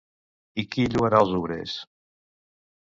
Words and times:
I 0.61 0.65
qui 0.71 0.87
lloarà 0.95 1.21
els 1.27 1.37
obrers? 1.43 1.79